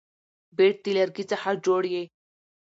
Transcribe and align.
بیټ 0.55 0.77
د 0.83 0.87
لرګي 0.97 1.23
څخه 1.31 1.49
جوړ 1.65 1.83
يي. 1.93 2.03